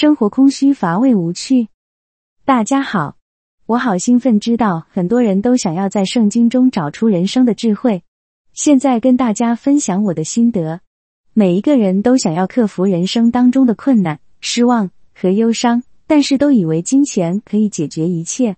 [0.00, 1.68] 生活空虚乏味无趣。
[2.46, 3.18] 大家好，
[3.66, 8.02] 我好兴奋，知道很多人都想要在圣经中找出人生的智慧。
[8.54, 10.80] 现在跟大家分享我的心得。
[11.34, 18.56] 每一个人都想要克服人生当中的困难、失望和忧伤，但是都以为金钱可以解决一切。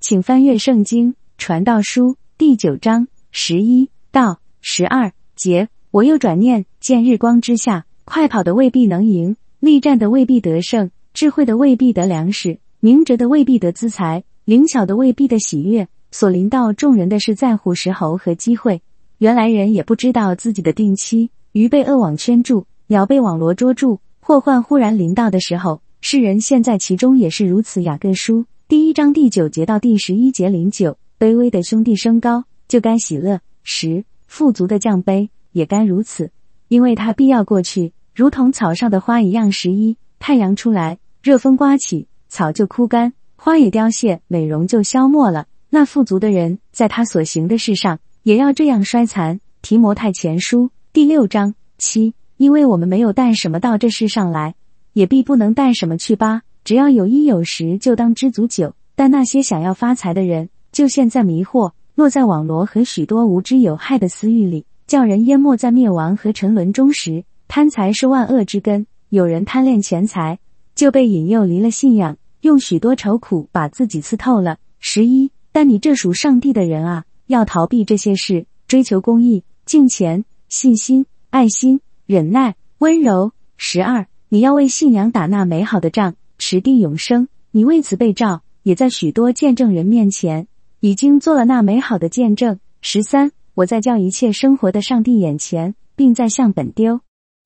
[0.00, 5.68] 请翻阅圣经传道书第九章十一到十二节。
[5.92, 12.58] 我又转念见日光之下，快跑的未必能赢，力战的未必得胜，智慧的未必得粮食。
[12.80, 15.86] 明哲的未必得资财，灵巧的未必的喜悦。
[16.10, 18.80] 所临到众人的是在乎时候和机会。
[19.18, 24.00] 原来人也不知道自己的定期，鱼被恶网圈住，鸟被网罗捉住。
[24.18, 27.82] 祸患忽然临到的时候，世人陷在其中也是如此。
[27.82, 36.30] 雅各书第一章第九节到第十一节零九，卑微的兄弟升高，就该喜乐；十富足的降卑，也该如此，
[36.68, 39.50] 因为他必要过去，如同草上的花一样。
[39.52, 42.06] 十一太阳出来，热风刮起。
[42.28, 45.46] 草就枯干，花也凋谢，美容就消没了。
[45.68, 49.40] 那富足的人，在他所行的事上，也要这样衰残。
[49.62, 54.54] 提摩太前书第六章七，因为我们没有带什么到这世上来，
[54.92, 56.42] 也必不能带什么去吧。
[56.64, 58.74] 只要有衣有食，就当知足久。
[58.94, 68.86] 但那些想要发财的人，就陷在迷惑，落在网罗和许多无知有害的私欲里，叫人淹没在灭亡和沉沦中时，贪财是万恶之根。
[69.08, 70.38] 有人贪恋钱财。
[70.76, 74.58] 就被引诱离了信仰，用许多愁苦把自己刺透了。
[74.78, 83.32] 十一，但你这属上帝的人啊，要逃避这些事，追求公义、敬虔、信心、爱心、忍耐、温柔。
[83.58, 87.28] 十二，你要为信仰打那美好的仗，持定永生。
[87.50, 90.46] 你为此被召，也在许多见证人面前
[90.78, 92.58] 已经做了那美好的见证。
[92.80, 97.00] 十三，我在叫一切生活的上帝眼前，并在向本丢。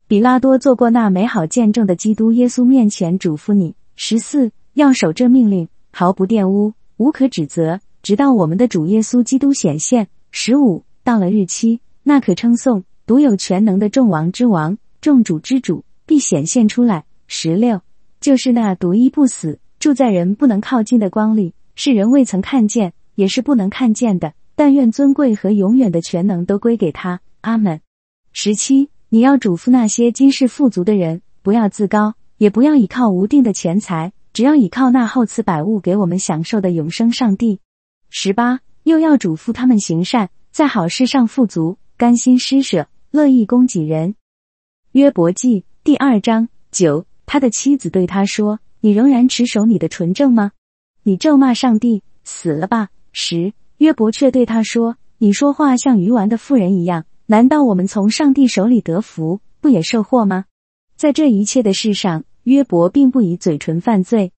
[0.07, 10.09] 比拉多做过那美好见证的基督耶稣面前嘱咐你：十四要守这命令，毫不玷污，无可指责，直到我们的主耶稣基督显现。
[10.31, 17.05] 十五到了日期，那可称颂、独有全能的众王之王、众主之主必显现出来。
[17.27, 17.81] 十六
[18.21, 24.35] 就是那独一不死、住在人不能靠近的光里，是人未曾看见，也是不能看见的。
[24.55, 27.23] 但愿尊贵和永远的全能都归给他。
[27.41, 27.81] 阿门。
[28.33, 28.91] 十七。
[29.15, 37.61] 你要嘱咐那些今世富足的人，不要自高，也不要倚靠无定的钱财，只要倚靠那厚赐百物给我们享受的永生上帝。
[38.11, 44.17] 十八，又要嘱咐他们行善，在好事上富足，甘心施舍，乐意供给人。
[44.91, 50.51] 约伯记第二章九，他的妻子对他说：“你仍然持守你的纯正吗？
[51.05, 60.45] 你咒骂上帝，死了吧。”十，约伯却对他说：“你说话像愚顽的妇人一样。”难道我们从上帝手里得福，不也受祸吗？
[60.95, 64.33] 在这一切的事上，约伯并不以嘴唇犯罪。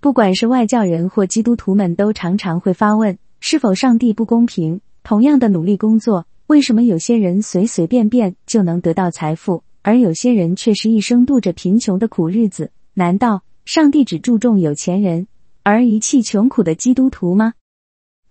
[0.00, 4.80] 不管是外教人或基督徒们，都常常会发问：是否上帝不公平？
[5.04, 12.72] 同样的努力工作，为什么有些人随随便便就能得到财富，而有些人却是一生度着贫穷的苦日子？
[12.94, 15.28] 难道上帝只注重有钱人，
[15.62, 17.54] 而遗弃穷苦的基督徒吗？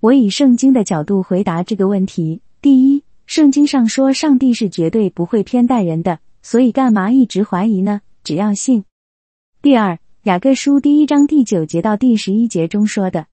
[0.02, 2.97] 我以圣经的角度回答这个问题：第一。
[3.28, 8.00] 圣经上说，上帝是绝对不会偏待人的，所以干嘛一直怀疑呢？
[8.24, 8.86] 只要信。
[9.62, 13.28] 第二，雅各书第一章第九节到第十一节中说的，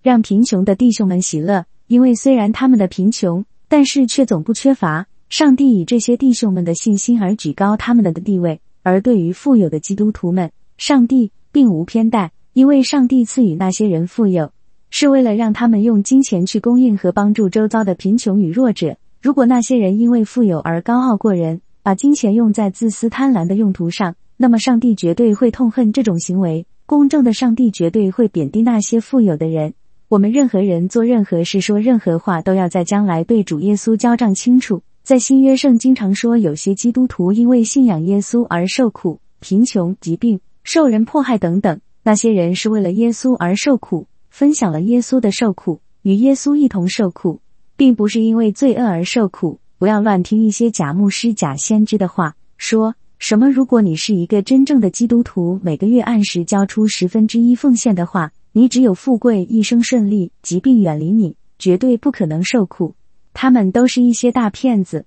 [0.00, 5.08] 让贫穷的弟兄们喜乐，因为虽然他们的贫穷，但是却总不缺乏。
[5.28, 14.52] 上帝以这些弟兄们的信心而举高他们的地位，而对于富有的基督徒们，上帝并无偏待，因为上帝赐予那些人富有，
[14.88, 18.96] 是为了让他们用金钱去供应和帮助周遭的贫穷与弱者。
[19.20, 26.66] 如果那些人因为富有而高傲过人，把金钱用在自私贪婪的用途上，那么上帝绝对会痛恨这种行为。
[26.84, 29.74] 公正的上帝绝对会贬低那些富有的人。
[30.08, 34.82] 我们任何人做任何事、说任何话，都要在将来对主耶稣交账清楚。
[35.02, 41.80] 在新约圣经常说，有些基督徒因为信仰耶稣而受苦、贫穷、疾病、受人迫害等等。
[42.04, 47.40] 那些人是为了耶稣而受苦，分享了耶稣的受苦，与耶稣一同受苦。
[47.76, 52.34] 并不是因为罪恶而受苦，不要乱听一些假牧师、假先知的话。
[52.56, 53.50] 说什么？
[53.50, 62.94] 如果你是一个真正的基督徒，每个月按时交出十分之一奉献的话，你只有富贵、一生顺利、疾病远离你，绝对不可能受苦。
[63.34, 65.04] 他们都是一些大骗子。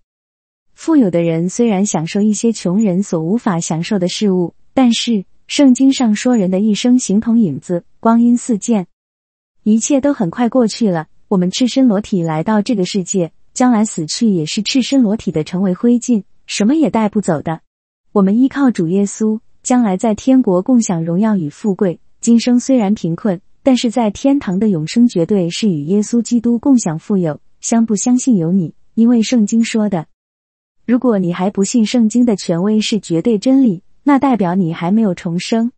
[0.76, 8.86] 富有的人虽然享受一些穷人所无法享受的事物，但是圣经上说，人的一生形同影子，光阴似箭，
[9.64, 11.08] 一切都很快过去了。
[11.30, 17.62] 我们赤身裸体来到这个世界，将来死去也是赤身裸体的，成为灰烬，什么也带不走的。
[18.12, 22.00] 我们依靠主耶稣，将来在天国共享荣耀与富贵。
[22.20, 27.40] 今生虽然贫困，但是在天堂的永生绝对是与耶稣基督共享富有。
[27.62, 30.08] 相不相信由你，因为圣经说的。
[30.88, 35.72] 如果你还不信圣经的权威是绝对真理，那代表你还没有重生。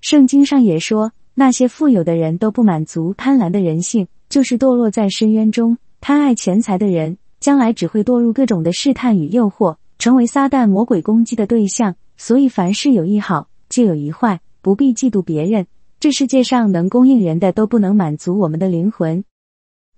[0.00, 5.76] 圣经上也说，那些富有的人都不满足贪婪的人性，就是堕落在深渊中。
[6.00, 11.96] 贪爱钱财的人，将来只会堕入各种的试探与诱惑，成为撒旦魔鬼攻击的对象。
[12.16, 15.66] 所以，凡事有一好，就有一坏，不必嫉妒别人。
[15.98, 19.24] 这世界上能供应人的，都不能满足我们的灵魂。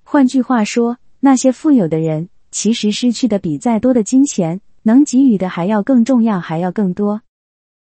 [0.02, 7.20] 换句话说，那些富有的人，其实失去的比再多的金钱能给予的还要更重要，还要更多。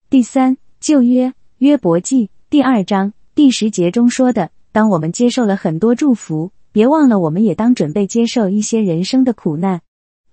[0.10, 9.82] 第三，旧约约伯记第二章第十节中说的：“当我们接受了很多祝福，别忘了，我们也当准备接受一些人生的苦难。”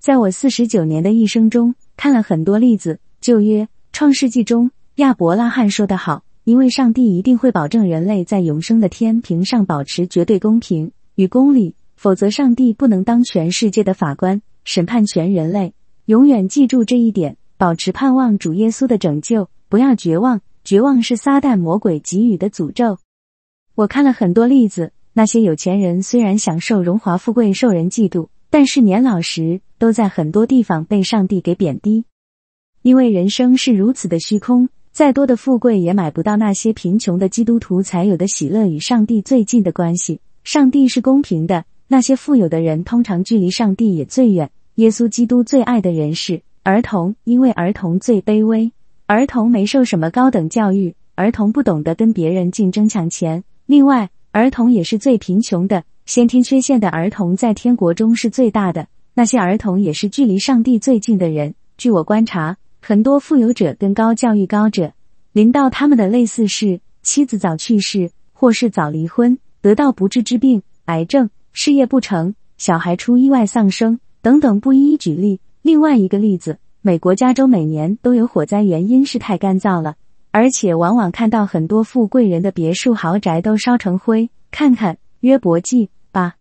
[0.00, 3.68] 在我四十九年的一生中，看了很多例子，旧约。
[3.92, 15.74] 创世纪中，亚伯拉罕说得好：“因为上帝一定会保证人类在永生的天平上保持绝对公平与公理，否则上帝不能当全世界的法官，审判全人类。
[16.06, 20.40] 永远记住这一点，保持盼望主耶稣的拯救，不要绝望。
[20.64, 22.96] 绝望是撒旦魔鬼给予的诅咒。”
[23.80, 32.04] 我看了很多例子，那些有钱人虽然享受荣华富贵，受人嫉妒，但是年老时都在很多地方被上帝给贬低。
[32.82, 40.20] 因为人生是如此的虚空，再多的富贵也买不到那些贫穷的基督徒才有的喜乐与上帝最近的关系。
[40.44, 44.50] 上帝是公平的，那些富有的人通常距离上帝也最远。
[44.74, 48.72] 耶稣基督最爱的人是儿童，因为儿童最卑微，
[49.06, 53.42] 儿童没受什么高等教育，儿童不懂得跟别人竞争抢钱。
[53.70, 58.88] 另外，儿童也是最贫穷的，先天缺陷的儿童在天国中是最大的。
[59.14, 61.54] 那些儿童也是距离上帝最近的人。
[61.78, 62.56] 据我观察。
[62.82, 64.92] 很多富有者跟高教育高者，
[65.32, 75.38] 临到他们的类似是妻子早去世，或是早离婚，得到不治之病、癌症，事业不成，小孩出意外丧生等等，不一一举例。
[75.62, 79.94] 另外一个例子，美国加州每年都有火灾，原因是太干燥了，
[80.30, 84.30] 而且往往看到很多富贵人的别墅豪宅都烧成灰。
[84.50, 86.36] 看看约伯记吧，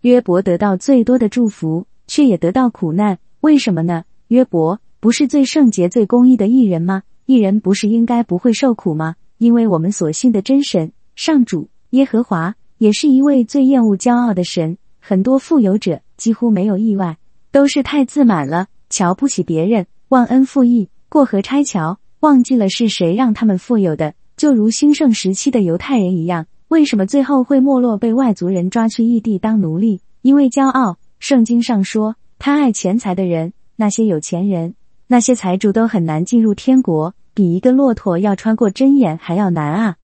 [0.00, 4.04] 约伯得到最多的祝福，却也得到苦难，为什么呢？
[4.28, 4.80] 约伯。
[5.00, 7.02] 不是最圣洁、最公义的艺人吗？
[7.26, 9.16] 艺人不是应该不会受苦吗？
[9.36, 14.78] 因为我们所信的真神上主耶和华也是一位最厌恶骄傲的神。
[15.00, 17.18] 很多富有者几乎没有意外，
[17.50, 24.14] 都是太自满了，瞧不起别人，忘恩负义，过河拆桥，忘记了是谁让他们富有的。
[24.34, 30.00] 就如兴盛时期的犹太人一样，为什么最后会没落，被外族人抓去异地当奴隶？
[30.22, 30.96] 因为骄傲。
[31.20, 34.74] 圣经上说，贪爱钱财的人，那些有钱人。
[35.06, 39.96] 那些财主都很难进入天国，比一个骆驼要穿过针眼还要难啊！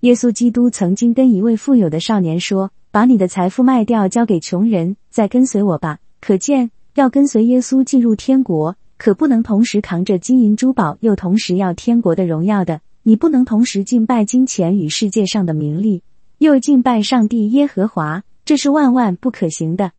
[0.00, 12.80] 耶稣基督曾经跟一位富有的少年说：“把你的财富卖掉，交给穷人，再跟随我吧。”可见，要跟随耶稣进入天国，可不能同时扛着金银珠宝，又同时要天国的荣耀的。
[13.02, 16.02] 你不能同时敬拜金钱与世界上的名利，
[16.38, 19.92] 又敬拜上帝耶和华，这是万万不可行的。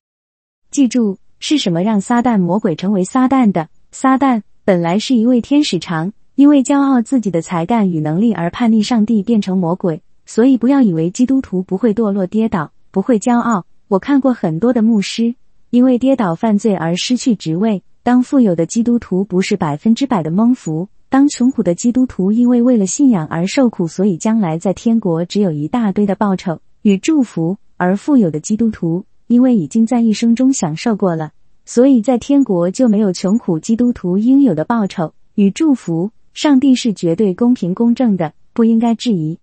[0.72, 3.70] 记住，是什么让撒旦魔鬼成为撒旦的？
[3.92, 10.02] 撒旦本来是一位天使长，因为骄傲自己的才干与能力而叛逆上帝，变成魔鬼。
[10.26, 13.66] 所以不要以为基督徒不会堕落跌倒，不会骄傲。
[13.88, 15.36] 我看过很多的牧师，
[15.70, 17.82] 因为跌倒犯罪而失去职位。
[18.08, 27.58] 当富有的基督徒不是百分之百的蒙福，当穷苦的基督徒因为为了信仰而受苦，所以将来在天国只有一大堆的报酬与祝福。
[27.76, 31.34] 而富有的基督徒因为已经在一生中享受过了。
[31.66, 36.12] 所以在天国就没有穷苦基督徒应有的报酬与祝福。
[36.34, 39.38] 上帝是绝对公平公正的，不应该质疑。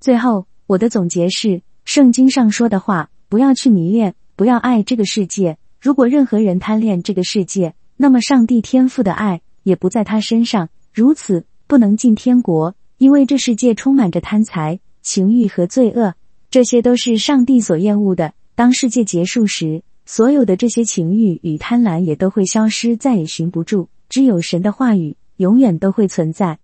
[0.00, 5.58] 最后，我的总结是：圣经上说的话，不要去迷恋，不要爱这个世界。
[5.78, 12.74] 如果任何人贪恋这个世界，那么上帝天赋的爱也不在他身上，如此不能进天国。
[12.98, 16.14] 因为这世界充满着贪财、情欲和罪恶，
[16.50, 18.34] 这些都是上帝所厌恶的。
[18.54, 19.82] 当世界结束时。
[20.04, 23.88] 所有的这些情欲与贪婪也都会消失，再也寻不住。
[24.08, 26.58] 只有神的话语永远都会存在。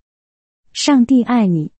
[0.73, 1.71] 上帝爱你。